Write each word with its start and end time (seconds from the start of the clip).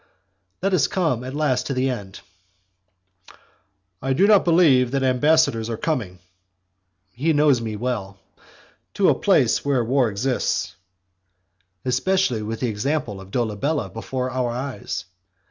XXI. 0.57 0.63
Let 0.63 0.73
us 0.73 0.87
come 0.87 1.23
at 1.23 1.35
last 1.35 1.67
to 1.67 1.75
the 1.75 1.87
end. 1.87 2.21
"I 4.01 4.13
do 4.13 4.25
not 4.25 4.43
believe 4.43 4.89
that 4.89 5.03
ambassadors 5.03 5.69
are 5.69 5.77
coming". 5.77 6.17
He 7.11 7.33
knows 7.33 7.61
me 7.61 7.75
well. 7.75 8.17
"To 8.95 9.09
a 9.09 9.13
place 9.13 9.63
where 9.63 9.85
war 9.85 10.09
exists." 10.09 10.73
Especially 11.85 12.41
with 12.41 12.61
the 12.61 12.69
example 12.69 13.21
of 13.21 13.29
Dolabella 13.29 13.89
before 13.89 14.31
our 14.31 14.49
eyes. 14.49 15.05